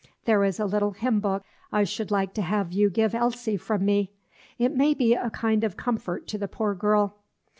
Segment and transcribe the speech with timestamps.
[0.25, 3.55] There is a little hymn book I should like to have you give to Elsie
[3.55, 4.09] from me;
[4.57, 7.19] it may be a kind of comfort to the poor girl."